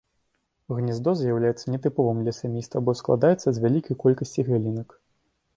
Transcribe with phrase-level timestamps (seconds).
[0.77, 4.99] Гняздо з'яўляецца нетыповым для сямейства, бо складаецца з вялікай колькасці галінак.